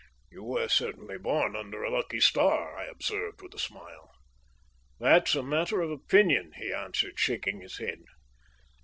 [0.31, 4.09] "You were certainly born under a lucky star," I observed, with a smile.
[4.99, 8.01] "That's a matter of opinion," he answered, shaking his head.